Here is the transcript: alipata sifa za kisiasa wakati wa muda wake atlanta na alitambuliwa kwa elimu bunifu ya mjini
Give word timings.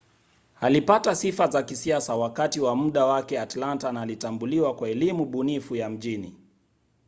alipata 0.61 1.15
sifa 1.15 1.47
za 1.47 1.63
kisiasa 1.63 2.15
wakati 2.15 2.59
wa 2.59 2.75
muda 2.75 3.05
wake 3.05 3.39
atlanta 3.39 3.91
na 3.91 4.01
alitambuliwa 4.01 4.75
kwa 4.75 4.89
elimu 4.89 5.25
bunifu 5.25 5.75
ya 5.75 5.89
mjini 5.89 6.35